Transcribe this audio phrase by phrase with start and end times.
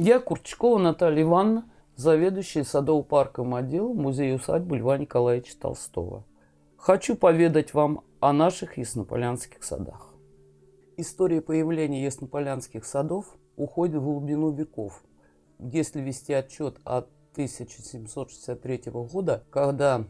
[0.00, 6.22] Я Курчакова Наталья Ивановна, заведующая садово-парковым отделом музея-усадьбы Льва Николаевича Толстого.
[6.76, 10.14] Хочу поведать вам о наших яснополянских садах.
[10.96, 15.02] История появления яснополянских садов уходит в глубину веков.
[15.58, 20.04] Если вести отчет от 1763 года, когда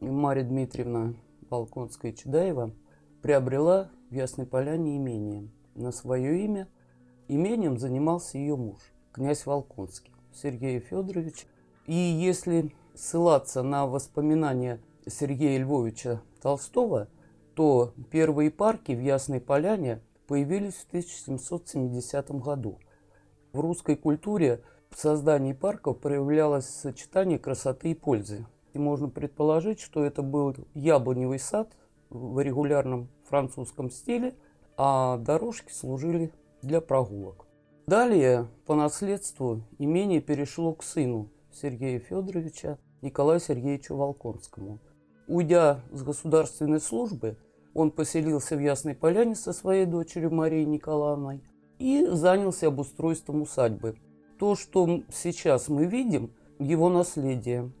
[0.00, 1.14] Марья Дмитриевна
[1.48, 2.72] Волконская-Чудаева
[3.22, 6.66] приобрела в Ясной Поляне имение на свое имя.
[7.28, 8.80] Имением занимался ее муж,
[9.12, 11.46] князь Волконский, Сергей Федорович.
[11.86, 17.08] И если ссылаться на воспоминания Сергея Львовича Толстого,
[17.54, 22.78] то первые парки в Ясной Поляне появились в 1770 году.
[23.52, 28.46] В русской культуре в создании парков проявлялось сочетание красоты и пользы.
[28.72, 31.72] И можно предположить, что это был яблоневый сад
[32.10, 34.34] в регулярном французском стиле,
[34.76, 37.49] а дорожки служили для прогулок.
[37.86, 44.78] Далее по наследству имение перешло к сыну Сергея Федоровича Николаю Сергеевичу Волконскому.
[45.26, 47.36] Уйдя с государственной службы,
[47.74, 51.42] он поселился в Ясной Поляне со своей дочерью Марией Николаевной
[51.78, 53.96] и занялся обустройством усадьбы.
[54.38, 57.72] То, что сейчас мы видим, его наследие.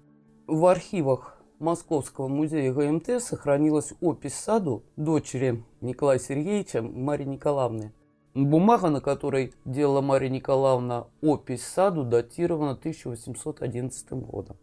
[0.46, 7.92] В архивах Московского музея ГМТ сохранилась опись саду дочери Николая Сергеевича Марии Николаевны.
[8.34, 14.56] Бумага, на которой делала Мария Николаевна опись саду, датирована 1811 годом.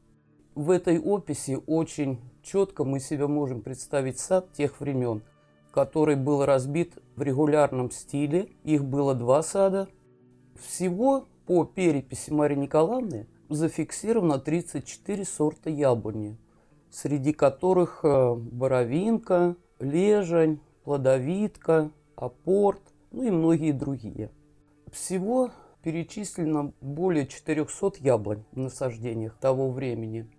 [0.56, 5.22] В этой описи очень четко мы себе можем представить сад тех времен,
[5.72, 8.50] который был разбит в регулярном стиле.
[8.64, 9.90] Их было два сада.
[10.56, 16.38] Всего по переписи Марии Николаевны зафиксировано 34 сорта яблони,
[16.90, 24.32] среди которых э, боровинка, лежань, плодовитка, апорт, ну и многие другие.
[24.92, 25.52] Всего
[25.84, 30.30] перечислено более 400 яблонь в насаждениях того времени.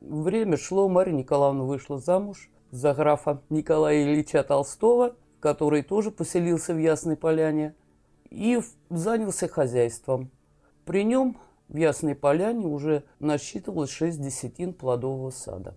[0.00, 6.78] Время шло, Мария Николаевна вышла замуж за графа Николая Ильича Толстого, который тоже поселился в
[6.78, 7.74] Ясной Поляне,
[8.30, 8.58] и
[8.88, 10.30] занялся хозяйством.
[10.84, 11.36] При нем
[11.68, 15.76] в Ясной Поляне уже насчитывалось 6 десятин плодового сада.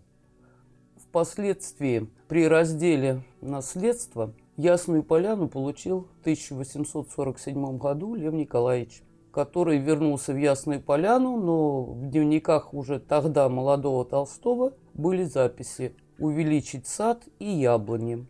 [0.97, 10.37] Впоследствии при разделе наследства Ясную Поляну получил в 1847 году Лев Николаевич, который вернулся в
[10.37, 18.27] Ясную Поляну, но в дневниках уже тогда молодого Толстого были записи «Увеличить сад и яблони».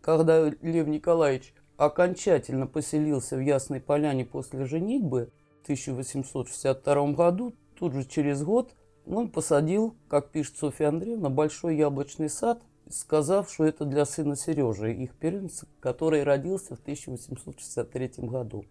[0.00, 5.30] Когда Лев Николаевич окончательно поселился в Ясной Поляне после женитьбы,
[5.62, 8.74] 1862 году, тут же через год,
[9.06, 14.92] он посадил, как пишет Софья Андреевна, большой яблочный сад, сказав, что это для сына Сережи,
[14.92, 18.64] их первенца, который родился в 1863 году.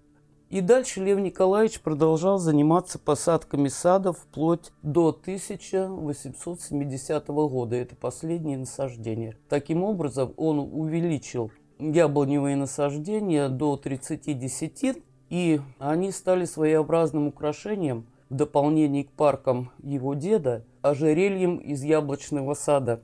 [0.49, 7.75] И дальше Лев Николаевич продолжал заниматься посадками садов вплоть до 1870 года.
[7.75, 9.37] Это последние насаждения.
[9.47, 18.35] Таким образом, он увеличил яблоневые насаждения до 30 десятин и они стали своеобразным украшением в
[18.35, 23.01] дополнение к паркам его деда, ожерельем из яблочного сада.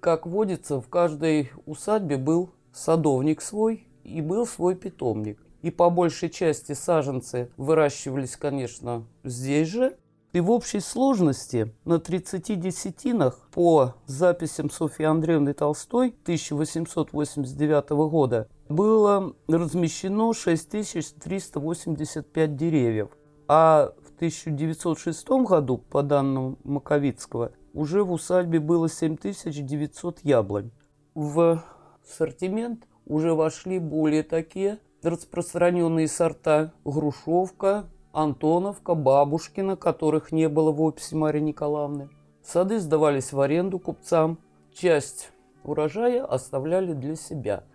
[0.00, 5.42] Как водится, в каждой усадьбе был садовник свой и был свой питомник.
[5.62, 9.96] И по большей части саженцы выращивались, конечно, здесь же.
[10.32, 19.34] И в общей сложности на 30 десятинах по записям Софьи Андреевны Толстой 1889 года было
[19.48, 23.08] размещено 6385 деревьев,
[23.48, 30.70] а в 1906 году, по данным Маковицкого, уже в усадьбе было 7900 яблонь.
[31.14, 31.62] В
[32.04, 41.14] ассортимент уже вошли более такие распространенные сорта грушевка, Антоновка, Бабушкина, которых не было в описи
[41.14, 42.08] Марии Николаевны.
[42.42, 44.38] Сады сдавались в аренду купцам.
[44.72, 45.30] Часть
[45.62, 47.64] урожая оставляли для себя–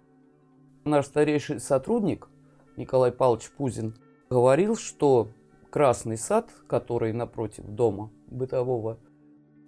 [0.86, 2.28] Наш старейший сотрудник
[2.76, 3.96] Николай Павлович Пузин
[4.30, 5.30] говорил, что
[5.70, 9.00] Красный сад, который напротив дома бытового,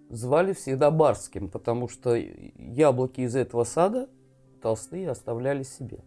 [0.10, 4.10] звали всегда Барским, потому что яблоки из этого сада
[4.62, 6.00] толстые оставляли себе.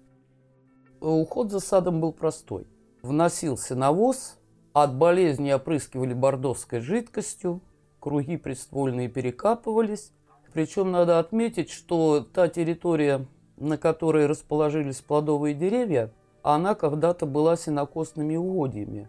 [1.01, 2.67] Уход за садом был простой.
[3.03, 4.39] Вносился навоз,
[4.73, 7.61] от болезни опрыскивали бордовской жидкостью,
[8.01, 10.13] круги приствольные перекапывались.
[10.53, 16.13] Причем надо отметить, что та территория, на которой расположились плодовые деревья,
[16.43, 19.09] она когда-то была сенокосными угодьями.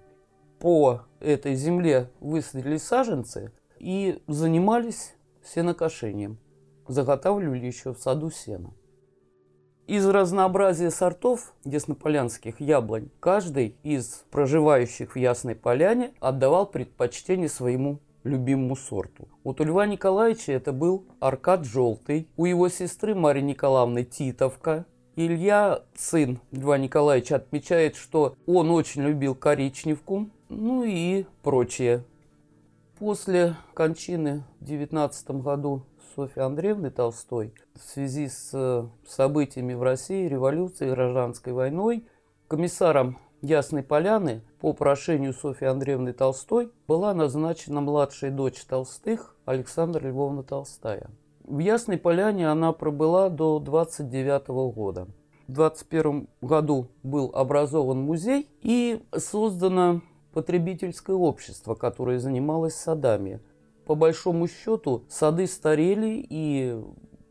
[0.60, 6.38] По этой земле высадили саженцы и занимались сенокошением.
[6.88, 8.74] Заготавливали еще в саду сено.
[9.88, 18.76] Из разнообразия сортов яснополянских яблонь каждый из проживающих в Ясной Поляне отдавал предпочтение своему любимому
[18.76, 19.28] сорту.
[19.44, 24.86] У Льва Николаевича это был Аркад Желтый, у его сестры Марии Николаевны Титовка.
[25.16, 32.04] Илья, сын Льва Николаевича, отмечает, что он очень любил коричневку, ну и прочее.
[33.00, 35.84] После кончины в 19 году
[36.16, 42.06] Софьи Андреевны Толстой в связи с э, событиями в России, революцией, гражданской войной,
[42.50, 50.44] комиссаром Ясной Поляны по прошению Софьи Андреевны Толстой была назначена младшая дочь Толстых Александра Львовна
[50.44, 51.10] Толстая.
[51.46, 55.08] В Ясной Поляне она пробыла до 29 года.
[55.48, 60.02] В 21 году был образован музей и создано
[60.34, 63.40] потребительское общество, которое занималось садами.
[63.86, 66.80] По большому счету сады старели и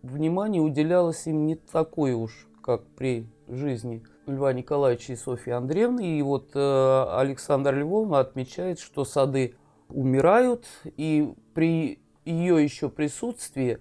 [0.02, 6.18] внимание уделялось им не такое уж, как при жизни Льва Николаевича и Софьи Андреевны.
[6.18, 9.54] И вот э, Александр Львовна отмечает, что сады
[9.88, 13.78] умирают, и при ее еще присутствии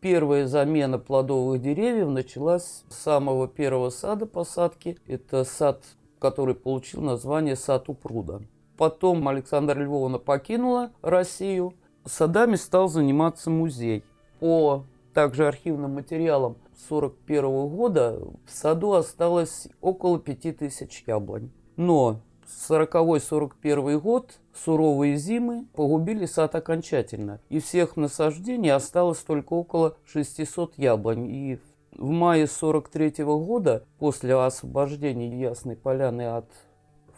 [0.00, 4.98] первая замена плодовых деревьев началась с самого первого сада посадки.
[5.06, 5.84] Это сад,
[6.22, 8.42] который получил название «Сад у пруда».
[8.76, 11.74] Потом Александра Львовна покинула Россию.
[12.04, 14.04] Садами стал заниматься музей.
[14.38, 14.84] По
[15.14, 16.52] также архивным материалам
[16.88, 21.50] 1941 года в саду осталось около 5000 яблонь.
[21.76, 22.20] Но
[22.68, 27.40] 40-41 год, суровые зимы, погубили сад окончательно.
[27.48, 31.28] И всех насаждений осталось только около 600 яблонь.
[31.28, 36.50] И в мае 43 года, после освобождения Ясной Поляны от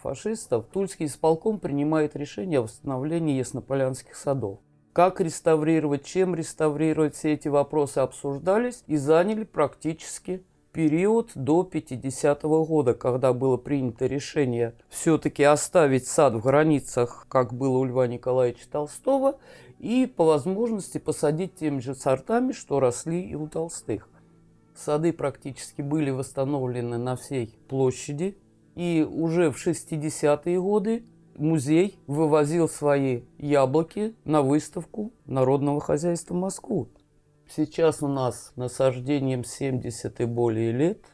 [0.02, 4.58] фашистов, Тульский исполком принимает решение о восстановлении яснополянских садов.
[4.92, 12.66] Как реставрировать, чем реставрировать, все эти вопросы обсуждались и заняли практически период до 50 -го
[12.66, 18.68] года, когда было принято решение все-таки оставить сад в границах, как было у Льва Николаевича
[18.70, 19.38] Толстого,
[19.78, 24.08] и по возможности посадить теми же сортами, что росли и у Толстых.
[24.74, 28.36] Сады практически были восстановлены на всей площади,
[28.74, 31.04] и уже в 60-е годы
[31.36, 36.88] музей вывозил свои яблоки на выставку народного хозяйства в Москву.
[37.48, 41.04] Сейчас у нас насаждением 70 и более лет,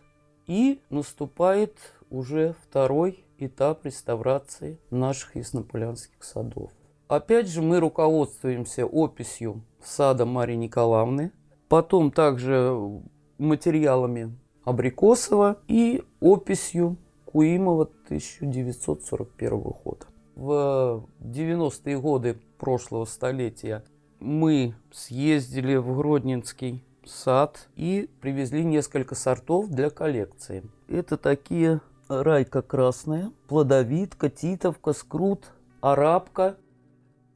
[0.46, 1.76] и наступает
[2.08, 6.70] уже второй этап реставрации наших яснополянских садов.
[7.08, 11.32] Опять же, мы руководствуемся описью сада Марии Николаевны,
[11.68, 13.02] потом также
[13.40, 20.06] материалами Абрикосова и описью Куимова 1941 года.
[20.36, 23.84] В 90-е годы прошлого столетия
[24.20, 30.62] мы съездили в Гродненский сад и привезли несколько сортов для коллекции.
[30.88, 36.56] Это такие райка красная, плодовитка, титовка, скрут, арабка.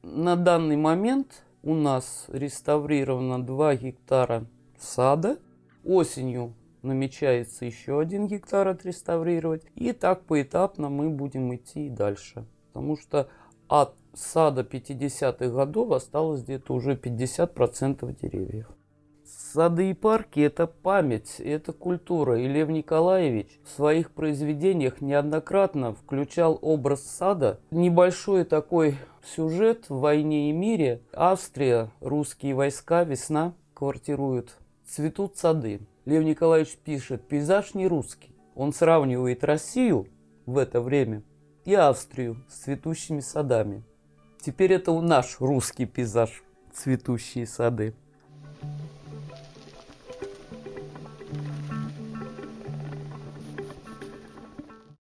[0.03, 4.45] На данный момент у нас реставрировано 2 гектара
[4.77, 5.37] сада.
[5.85, 9.63] Осенью намечается еще один гектар отреставрировать.
[9.75, 12.45] И так поэтапно мы будем идти дальше.
[12.73, 13.29] Потому что
[13.67, 18.67] от сада 50-х годов осталось где-то уже 50% деревьев.
[19.25, 22.39] Сады и парки– это память, это культура.
[22.39, 27.59] И Лев Николаевич в своих произведениях неоднократно включал образ сада.
[27.71, 28.97] Небольшой такой
[29.35, 31.01] сюжет в «Войне и мире».
[31.11, 34.57] Австрия, русские войска, весна, квартируют.
[34.85, 35.81] Цветут сады.
[36.05, 38.35] Лев Николаевич пишет, пейзаж не русский.
[38.53, 40.07] Он сравнивает Россию
[40.45, 41.23] в это время
[41.65, 43.83] и Австрию с цветущими садами.
[44.39, 47.95] Теперь это наш русский пейзаж, цветущие сады.